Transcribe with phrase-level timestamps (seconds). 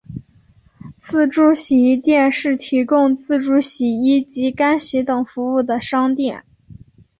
[0.97, 6.43] 自助洗衣店是提供自助洗衣及干衣等服务的商店。